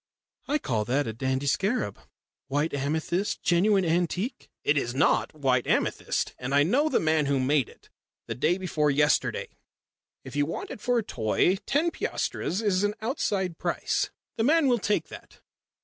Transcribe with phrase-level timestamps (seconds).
[0.47, 1.99] I call that a dandy scarab.
[2.47, 3.43] White amethyst.
[3.43, 7.91] Genuine antique." "It is not white amethyst and I know the man who made it
[8.25, 9.49] the day before yesterday.
[10.23, 14.09] If you want it for a toy, ten piastres is an outside price.
[14.37, 15.39] The man will take that."